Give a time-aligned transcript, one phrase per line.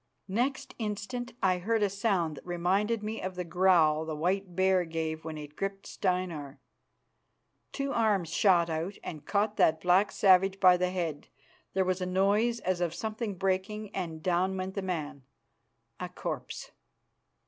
[0.33, 4.83] Next instant I heard a sound that reminded me of the growl the white bear
[4.83, 6.59] gave when it gripped Steinar.
[7.71, 11.27] Two arms shot out and caught that black savage by the head.
[11.75, 15.21] There was a noise as of something breaking, and down went the man
[15.99, 16.71] a corpse.